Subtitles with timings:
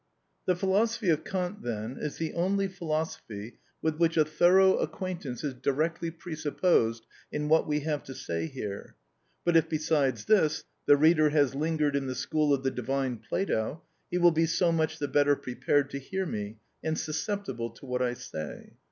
[0.47, 5.53] The philosophy of Kant, then, is the only philosophy with which a thorough acquaintance is
[5.53, 8.95] directly presupposed in what we have to say here.
[9.45, 13.83] But if, besides this, the reader has lingered in the school of the divine Plato,
[14.09, 18.01] he will be so much the better prepared to hear me, and susceptible to what
[18.01, 18.73] I say.